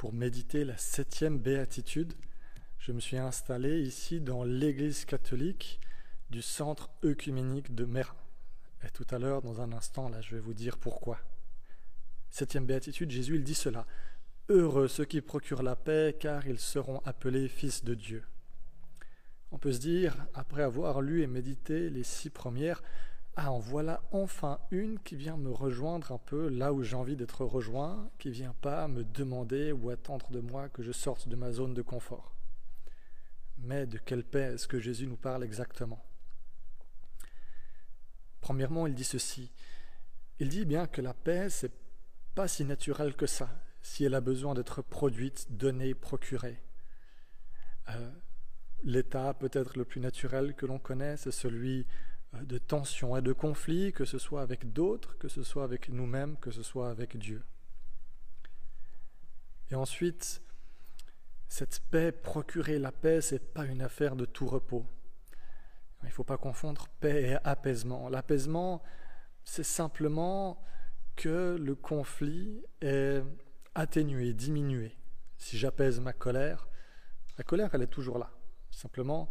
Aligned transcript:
pour 0.00 0.14
méditer 0.14 0.64
la 0.64 0.78
septième 0.78 1.38
béatitude. 1.38 2.14
Je 2.78 2.90
me 2.90 3.00
suis 3.00 3.18
installé 3.18 3.82
ici 3.82 4.22
dans 4.22 4.44
l'église 4.44 5.04
catholique 5.04 5.78
du 6.30 6.40
centre 6.40 6.88
œcuménique 7.04 7.74
de 7.74 7.84
Mérin. 7.84 8.16
Et 8.82 8.88
tout 8.88 9.04
à 9.10 9.18
l'heure, 9.18 9.42
dans 9.42 9.60
un 9.60 9.72
instant, 9.74 10.08
là, 10.08 10.22
je 10.22 10.36
vais 10.36 10.40
vous 10.40 10.54
dire 10.54 10.78
pourquoi. 10.78 11.20
Septième 12.30 12.64
béatitude, 12.64 13.10
Jésus, 13.10 13.34
il 13.34 13.44
dit 13.44 13.54
cela. 13.54 13.86
Heureux 14.48 14.88
ceux 14.88 15.04
qui 15.04 15.20
procurent 15.20 15.62
la 15.62 15.76
paix, 15.76 16.16
car 16.18 16.46
ils 16.46 16.58
seront 16.58 17.02
appelés 17.04 17.46
fils 17.48 17.84
de 17.84 17.92
Dieu. 17.92 18.24
On 19.50 19.58
peut 19.58 19.74
se 19.74 19.80
dire, 19.80 20.16
après 20.32 20.62
avoir 20.62 21.02
lu 21.02 21.20
et 21.20 21.26
médité 21.26 21.90
les 21.90 22.04
six 22.04 22.30
premières, 22.30 22.82
ah, 23.36 23.52
en 23.52 23.58
voilà 23.58 24.02
enfin 24.10 24.60
une 24.70 24.98
qui 24.98 25.16
vient 25.16 25.36
me 25.36 25.50
rejoindre 25.50 26.12
un 26.12 26.18
peu 26.18 26.48
là 26.48 26.72
où 26.72 26.82
j'ai 26.82 26.96
envie 26.96 27.16
d'être 27.16 27.44
rejoint, 27.44 28.10
qui 28.18 28.30
vient 28.30 28.54
pas 28.60 28.88
me 28.88 29.04
demander 29.04 29.72
ou 29.72 29.90
attendre 29.90 30.30
de 30.30 30.40
moi 30.40 30.68
que 30.68 30.82
je 30.82 30.92
sorte 30.92 31.28
de 31.28 31.36
ma 31.36 31.52
zone 31.52 31.74
de 31.74 31.82
confort. 31.82 32.34
Mais 33.58 33.86
de 33.86 33.98
quelle 33.98 34.24
paix 34.24 34.54
est-ce 34.54 34.66
que 34.66 34.80
Jésus 34.80 35.06
nous 35.06 35.16
parle 35.16 35.44
exactement? 35.44 36.04
Premièrement, 38.40 38.86
il 38.86 38.94
dit 38.94 39.04
ceci. 39.04 39.52
Il 40.38 40.48
dit 40.48 40.64
bien 40.64 40.86
que 40.86 41.02
la 41.02 41.14
paix, 41.14 41.50
c'est 41.50 41.72
pas 42.34 42.48
si 42.48 42.64
naturel 42.64 43.14
que 43.14 43.26
ça, 43.26 43.50
si 43.82 44.04
elle 44.04 44.14
a 44.14 44.20
besoin 44.20 44.54
d'être 44.54 44.82
produite, 44.82 45.46
donnée, 45.56 45.94
procurée. 45.94 46.62
Euh, 47.90 48.10
l'état 48.82 49.34
peut-être 49.34 49.76
le 49.76 49.84
plus 49.84 50.00
naturel 50.00 50.54
que 50.54 50.66
l'on 50.66 50.78
connaît, 50.78 51.16
c'est 51.16 51.30
celui 51.30 51.86
de 52.32 52.58
tension 52.58 53.16
et 53.16 53.22
de 53.22 53.32
conflit, 53.32 53.92
que 53.92 54.04
ce 54.04 54.18
soit 54.18 54.42
avec 54.42 54.72
d'autres, 54.72 55.18
que 55.18 55.28
ce 55.28 55.42
soit 55.42 55.64
avec 55.64 55.88
nous-mêmes, 55.88 56.36
que 56.38 56.50
ce 56.50 56.62
soit 56.62 56.90
avec 56.90 57.16
Dieu. 57.16 57.42
Et 59.70 59.74
ensuite, 59.74 60.42
cette 61.48 61.80
paix, 61.90 62.12
procurer 62.12 62.78
la 62.78 62.92
paix, 62.92 63.20
c'est 63.20 63.52
pas 63.52 63.64
une 63.64 63.82
affaire 63.82 64.16
de 64.16 64.24
tout 64.24 64.46
repos. 64.46 64.86
Il 66.02 66.06
ne 66.06 66.12
faut 66.12 66.24
pas 66.24 66.38
confondre 66.38 66.88
paix 67.00 67.30
et 67.30 67.36
apaisement. 67.44 68.08
L'apaisement, 68.08 68.82
c'est 69.44 69.64
simplement 69.64 70.62
que 71.16 71.56
le 71.60 71.74
conflit 71.74 72.64
est 72.80 73.22
atténué, 73.74 74.32
diminué. 74.32 74.96
Si 75.36 75.58
j'apaise 75.58 76.00
ma 76.00 76.12
colère, 76.12 76.68
la 77.36 77.44
colère, 77.44 77.74
elle 77.74 77.82
est 77.82 77.86
toujours 77.86 78.18
là. 78.18 78.30
Simplement, 78.70 79.28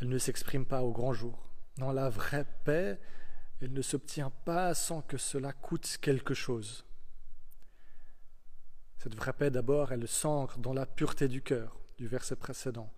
elle 0.00 0.08
ne 0.08 0.18
s'exprime 0.18 0.64
pas 0.64 0.82
au 0.82 0.92
grand 0.92 1.12
jour. 1.12 1.48
Non, 1.78 1.92
la 1.92 2.08
vraie 2.08 2.46
paix, 2.64 2.98
elle 3.60 3.72
ne 3.72 3.82
s'obtient 3.82 4.30
pas 4.30 4.74
sans 4.74 5.00
que 5.00 5.16
cela 5.16 5.52
coûte 5.52 5.98
quelque 6.02 6.34
chose. 6.34 6.84
Cette 8.98 9.14
vraie 9.14 9.32
paix, 9.32 9.50
d'abord, 9.50 9.92
elle 9.92 10.08
s'ancre 10.08 10.58
dans 10.58 10.72
la 10.72 10.86
pureté 10.86 11.28
du 11.28 11.40
cœur, 11.40 11.80
du 11.96 12.08
verset 12.08 12.34
précédent, 12.34 12.92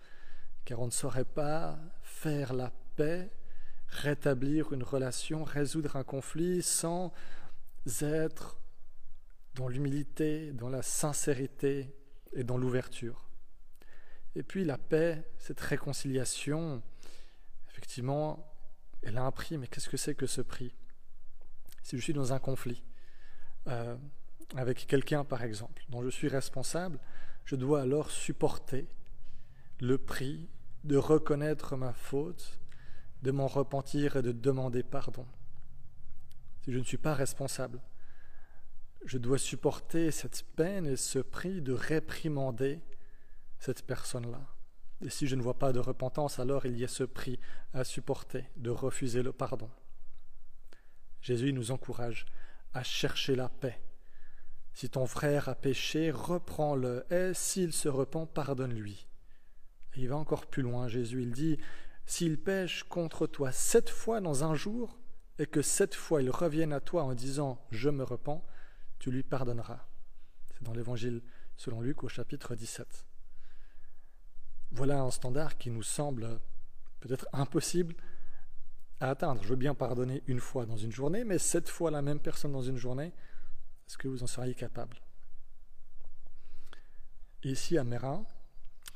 car 0.65 0.81
on 0.81 0.87
ne 0.87 0.91
saurait 0.91 1.27
pas 1.27 1.79
faire 2.03 2.55
la 2.55 2.73
paix, 2.97 3.31
rétablir 3.87 4.73
une 4.73 4.83
relation, 4.83 5.45
résoudre 5.45 5.97
un 5.97 6.05
conflit 6.05 6.63
sans 6.63 7.13
être 8.01 8.57
dans 9.55 9.69
l'humilité, 9.69 10.53
dans 10.53 10.71
la 10.71 10.81
sincérité 10.81 11.95
et 12.33 12.45
dans 12.45 12.57
l'ouverture. 12.57 13.29
Et 14.37 14.43
puis 14.43 14.65
la 14.65 14.79
paix, 14.79 15.23
cette 15.39 15.61
réconciliation, 15.61 16.83
effectivement, 17.69 18.50
elle 19.03 19.19
a 19.19 19.25
un 19.25 19.31
prix, 19.31 19.59
mais 19.59 19.67
qu'est-ce 19.67 19.89
que 19.89 19.97
c'est 19.97 20.15
que 20.15 20.27
ce 20.27 20.41
prix? 20.41 20.75
Si 21.83 21.97
je 21.97 22.03
suis 22.03 22.13
dans 22.13 22.33
un 22.33 22.39
conflit 22.39 22.85
euh, 23.67 23.97
avec 24.57 24.87
quelqu'un, 24.87 25.25
par 25.25 25.43
exemple, 25.43 25.83
dont 25.89 26.03
je 26.03 26.11
suis 26.11 26.29
responsable, 26.29 26.99
je 27.45 27.57
dois 27.57 27.83
alors 27.83 28.11
supporter 28.11 28.89
le 29.81 29.99
prix 29.99 30.49
de 30.85 30.97
reconnaître 30.97 31.77
ma 31.77 31.93
faute, 31.93 32.59
de 33.23 33.31
m'en 33.31 33.47
repentir 33.47 34.17
et 34.17 34.23
de 34.23 34.33
demander 34.33 34.83
pardon. 34.83 35.27
Si 36.63 36.73
je 36.73 36.79
ne 36.79 36.85
suis 36.85 36.99
pas 36.99 37.15
responsable, 37.15 37.81
je 39.05 39.19
dois 39.19 39.39
supporter 39.39 40.11
cette 40.11 40.45
peine 40.57 40.87
et 40.87 40.97
ce 40.97 41.19
prix 41.19 41.63
de 41.63 41.73
réprimander 41.73 42.81
cette 43.59 43.83
personne-là. 43.87 44.47
Et 45.03 45.11
si 45.11 45.27
je 45.27 45.37
ne 45.37 45.43
vois 45.43 45.59
pas 45.59 45.73
de 45.73 45.79
repentance, 45.79 46.39
alors 46.39 46.67
il 46.67 46.79
y 46.79 46.85
a 46.85 46.89
ce 46.89 47.05
prix 47.05 47.39
à 47.73 47.85
supporter, 47.85 48.45
de 48.57 48.71
refuser 48.71 49.23
le 49.23 49.33
pardon. 49.33 49.71
Jésus 51.23 51.53
nous 51.53 51.71
encourage 51.71 52.27
à 52.75 52.83
chercher 52.83 53.35
la 53.35 53.49
paix. 53.49 53.81
Si 54.73 54.89
ton 54.89 55.07
frère 55.07 55.49
a 55.49 55.55
péché, 55.55 56.11
reprends-le, 56.11 57.05
et 57.11 57.33
s'il 57.35 57.73
se 57.73 57.89
repent, 57.89 58.27
pardonne-lui. 58.27 59.07
Il 59.97 60.09
va 60.09 60.17
encore 60.17 60.47
plus 60.47 60.63
loin, 60.63 60.87
Jésus, 60.87 61.23
il 61.23 61.33
dit, 61.33 61.59
s'il 62.07 62.39
pêche 62.39 62.85
contre 62.85 63.27
toi 63.27 63.53
sept 63.53 63.91
fois 63.91 64.21
dans 64.21 64.45
un 64.45 64.55
jour, 64.55 64.99
et 65.39 65.47
que 65.47 65.63
sept 65.63 65.95
fois 65.95 66.23
il 66.23 66.31
revienne 66.31 66.73
à 66.73 66.81
toi 66.81 67.05
en 67.05 67.15
disant 67.15 67.67
Je 67.71 67.89
me 67.89 68.05
repens, 68.05 68.45
tu 68.99 69.11
lui 69.11 69.23
pardonneras. 69.23 69.87
C'est 70.53 70.63
dans 70.63 70.75
l'Évangile 70.75 71.23
selon 71.57 71.81
Luc 71.81 72.05
au 72.05 72.09
chapitre 72.09 72.55
17. 72.55 73.10
Voilà 74.81 75.03
un 75.03 75.11
standard 75.11 75.59
qui 75.59 75.71
nous 75.71 75.83
semble 75.83 76.41
peut-être 77.01 77.29
impossible 77.35 77.95
à 78.99 79.11
atteindre. 79.11 79.43
Je 79.43 79.49
veux 79.49 79.57
bien 79.57 79.75
pardonner 79.75 80.23
une 80.27 80.41
fois 80.41 80.65
dans 80.65 80.79
une 80.79 80.91
journée, 80.91 81.23
mais 81.23 81.37
sept 81.37 81.69
fois 81.69 81.91
la 81.91 82.01
même 82.01 82.19
personne 82.19 82.53
dans 82.53 82.63
une 82.63 82.79
journée, 82.79 83.13
est-ce 83.87 83.99
que 83.99 84.09
vous 84.09 84.23
en 84.23 84.27
seriez 84.27 84.55
capable? 84.55 84.97
Ici 87.45 87.77
à 87.77 87.85
Mérin, 87.85 88.25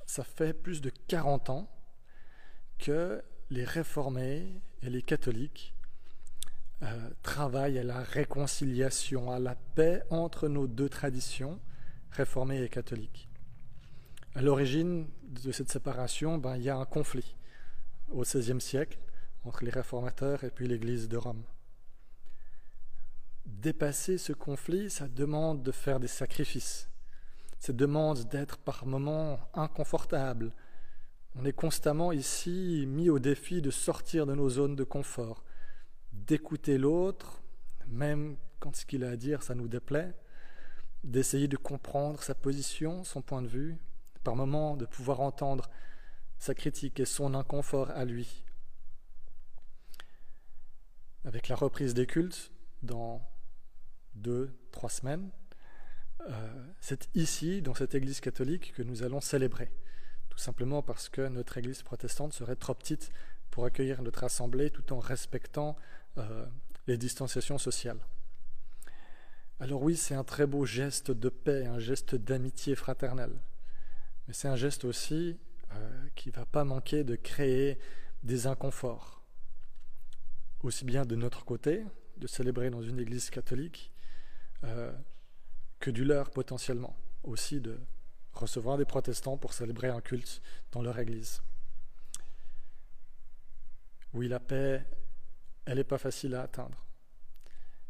ça 0.06 0.24
fait 0.24 0.54
plus 0.54 0.80
de 0.80 0.88
40 0.88 1.50
ans 1.50 1.68
que 2.78 3.22
les 3.50 3.64
réformés 3.64 4.62
et 4.80 4.88
les 4.88 5.02
catholiques 5.02 5.74
euh, 6.80 7.10
travaillent 7.22 7.78
à 7.78 7.84
la 7.84 8.02
réconciliation, 8.02 9.30
à 9.30 9.38
la 9.38 9.54
paix 9.54 10.02
entre 10.08 10.48
nos 10.48 10.66
deux 10.66 10.88
traditions, 10.88 11.60
réformées 12.10 12.62
et 12.62 12.70
catholiques. 12.70 13.28
À 14.36 14.42
l'origine 14.42 15.06
de 15.22 15.52
cette 15.52 15.70
séparation, 15.70 16.38
ben, 16.38 16.56
il 16.56 16.64
y 16.64 16.68
a 16.68 16.76
un 16.76 16.84
conflit 16.84 17.36
au 18.10 18.22
XVIe 18.22 18.60
siècle 18.60 18.98
entre 19.44 19.64
les 19.64 19.70
réformateurs 19.70 20.42
et 20.42 20.50
puis 20.50 20.66
l'Église 20.66 21.08
de 21.08 21.16
Rome. 21.16 21.44
Dépasser 23.46 24.18
ce 24.18 24.32
conflit, 24.32 24.90
ça 24.90 25.06
demande 25.06 25.62
de 25.62 25.70
faire 25.70 26.00
des 26.00 26.08
sacrifices. 26.08 26.90
Ça 27.60 27.72
demande 27.72 28.24
d'être 28.24 28.58
par 28.58 28.86
moments 28.86 29.38
inconfortable. 29.54 30.52
On 31.36 31.44
est 31.44 31.52
constamment 31.52 32.10
ici 32.10 32.86
mis 32.88 33.10
au 33.10 33.20
défi 33.20 33.62
de 33.62 33.70
sortir 33.70 34.26
de 34.26 34.34
nos 34.34 34.50
zones 34.50 34.74
de 34.74 34.84
confort, 34.84 35.44
d'écouter 36.12 36.76
l'autre, 36.76 37.40
même 37.86 38.36
quand 38.58 38.74
ce 38.74 38.84
qu'il 38.84 39.04
a 39.04 39.10
à 39.10 39.16
dire, 39.16 39.44
ça 39.44 39.54
nous 39.54 39.68
déplaît, 39.68 40.12
d'essayer 41.04 41.46
de 41.46 41.56
comprendre 41.56 42.20
sa 42.20 42.34
position, 42.34 43.04
son 43.04 43.22
point 43.22 43.40
de 43.40 43.48
vue, 43.48 43.78
par 44.24 44.34
moments 44.34 44.76
de 44.76 44.86
pouvoir 44.86 45.20
entendre 45.20 45.70
sa 46.38 46.54
critique 46.54 46.98
et 46.98 47.04
son 47.04 47.34
inconfort 47.34 47.90
à 47.90 48.04
lui. 48.04 48.44
Avec 51.24 51.48
la 51.48 51.56
reprise 51.56 51.94
des 51.94 52.06
cultes 52.06 52.50
dans 52.82 53.26
deux, 54.14 54.58
trois 54.72 54.90
semaines, 54.90 55.30
euh, 56.28 56.66
c'est 56.80 57.08
ici, 57.14 57.62
dans 57.62 57.74
cette 57.74 57.94
église 57.94 58.20
catholique, 58.20 58.72
que 58.74 58.82
nous 58.82 59.02
allons 59.02 59.20
célébrer. 59.20 59.70
Tout 60.28 60.38
simplement 60.38 60.82
parce 60.82 61.08
que 61.08 61.28
notre 61.28 61.58
église 61.58 61.82
protestante 61.82 62.32
serait 62.32 62.56
trop 62.56 62.74
petite 62.74 63.12
pour 63.50 63.64
accueillir 63.64 64.02
notre 64.02 64.24
assemblée 64.24 64.70
tout 64.70 64.92
en 64.92 64.98
respectant 64.98 65.76
euh, 66.18 66.46
les 66.86 66.96
distanciations 66.96 67.58
sociales. 67.58 68.00
Alors 69.60 69.82
oui, 69.82 69.96
c'est 69.96 70.14
un 70.14 70.24
très 70.24 70.46
beau 70.46 70.66
geste 70.66 71.10
de 71.10 71.28
paix, 71.28 71.66
un 71.66 71.78
geste 71.78 72.16
d'amitié 72.16 72.74
fraternelle. 72.74 73.40
Mais 74.26 74.34
c'est 74.34 74.48
un 74.48 74.56
geste 74.56 74.84
aussi 74.84 75.38
euh, 75.72 76.08
qui 76.14 76.30
ne 76.30 76.34
va 76.34 76.46
pas 76.46 76.64
manquer 76.64 77.04
de 77.04 77.16
créer 77.16 77.78
des 78.22 78.46
inconforts, 78.46 79.22
aussi 80.62 80.84
bien 80.84 81.04
de 81.04 81.14
notre 81.14 81.44
côté, 81.44 81.84
de 82.16 82.26
célébrer 82.26 82.70
dans 82.70 82.82
une 82.82 82.98
église 82.98 83.30
catholique, 83.30 83.92
euh, 84.64 84.92
que 85.78 85.90
du 85.90 86.04
leur 86.04 86.30
potentiellement, 86.30 86.96
aussi 87.22 87.60
de 87.60 87.78
recevoir 88.32 88.78
des 88.78 88.84
protestants 88.84 89.36
pour 89.36 89.52
célébrer 89.52 89.88
un 89.88 90.00
culte 90.00 90.40
dans 90.72 90.82
leur 90.82 90.98
église. 90.98 91.42
Oui, 94.14 94.28
la 94.28 94.40
paix, 94.40 94.86
elle 95.66 95.78
n'est 95.78 95.84
pas 95.84 95.98
facile 95.98 96.34
à 96.34 96.42
atteindre. 96.42 96.86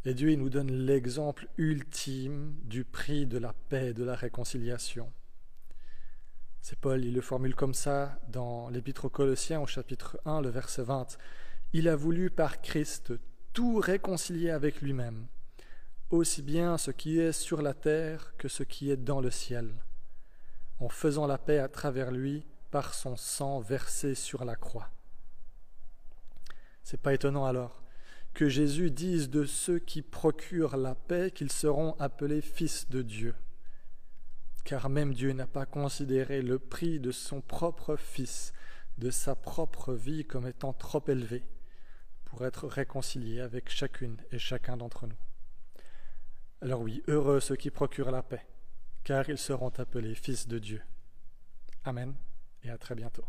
Et 0.05 0.15
Dieu 0.15 0.33
il 0.33 0.39
nous 0.39 0.51
donne 0.51 0.71
l'exemple 0.71 1.49
ultime 1.57 2.59
du 2.63 2.85
prix 2.85 3.27
de 3.27 3.39
la 3.39 3.53
paix 3.53 3.89
et 3.91 3.95
de 3.95 4.05
la 4.05 4.15
réconciliation. 4.15 5.11
C'est 6.67 6.79
Paul, 6.79 7.05
il 7.05 7.13
le 7.13 7.21
formule 7.21 7.55
comme 7.55 7.75
ça 7.75 8.19
dans 8.29 8.71
l'Épître 8.71 9.05
aux 9.05 9.11
Colossiens 9.11 9.61
au 9.61 9.67
chapitre 9.67 10.19
1, 10.25 10.41
le 10.41 10.49
verset 10.49 10.83
20. 10.83 11.19
Il 11.75 11.91
a 11.91 11.95
voulu 11.95 12.31
par 12.31 12.63
Christ 12.63 13.13
tout 13.53 13.77
réconcilier 13.77 14.49
avec 14.49 14.81
lui-même, 14.81 15.27
aussi 16.09 16.41
bien 16.41 16.79
ce 16.79 16.91
qui 16.91 17.19
est 17.21 17.33
sur 17.33 17.61
la 17.61 17.75
terre 17.75 18.33
que 18.39 18.49
ce 18.49 18.63
qui 18.63 18.91
est 18.91 18.97
dans 18.97 19.21
le 19.21 19.31
ciel, 19.31 19.75
en 20.79 20.89
faisant 20.89 21.27
la 21.27 21.37
paix 21.37 21.59
à 21.59 21.69
travers 21.69 22.11
lui 22.11 22.47
par 22.71 22.95
son 22.95 23.15
sang 23.15 23.61
versé 23.61 24.15
sur 24.15 24.47
la 24.47 24.57
croix. 24.57 24.89
C'est 26.83 27.03
pas 27.03 27.13
étonnant 27.13 27.45
alors 27.45 27.83
que 28.33 28.49
Jésus 28.49 28.91
dise 28.91 29.29
de 29.29 29.45
ceux 29.45 29.81
qui 29.81 30.01
procurent 30.01 30.79
la 30.79 30.95
paix 30.95 31.31
qu'ils 31.31 31.53
seront 31.53 31.95
appelés 31.99 32.41
fils 32.41 32.89
de 32.89 33.03
Dieu. 33.03 33.35
Car 34.65 34.89
même 34.89 35.13
Dieu 35.13 35.33
n'a 35.33 35.47
pas 35.47 35.67
considéré 35.67 36.41
le 36.43 36.59
prix 36.59 36.99
de 36.99 37.13
son 37.13 37.41
propre 37.41 37.97
Fils, 37.97 38.53
de 38.99 39.11
sa 39.11 39.35
propre 39.35 39.93
vie 39.93 40.25
comme 40.25 40.47
étant 40.47 40.73
trop 40.73 41.05
élevé 41.07 41.45
pour 42.25 42.47
être 42.47 42.67
réconcilié 42.67 43.41
avec 43.41 43.69
chacune 43.69 44.17
et 44.33 44.39
chacun 44.39 44.77
d'entre 44.77 45.07
nous. 45.07 45.17
Alors 46.63 46.81
oui, 46.81 47.03
heureux 47.09 47.41
ceux 47.41 47.57
qui 47.57 47.71
procurent 47.71 48.11
la 48.11 48.23
paix, 48.23 48.47
car 49.05 49.29
ils 49.29 49.39
seront 49.39 49.69
appelés 49.69 50.15
fils 50.15 50.49
de 50.49 50.59
Dieu. 50.59 50.83
Amen 51.85 52.15
et 52.63 52.71
à 52.71 52.79
très 52.79 52.95
bientôt. 52.95 53.25